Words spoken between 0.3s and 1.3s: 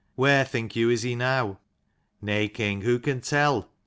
think you, is he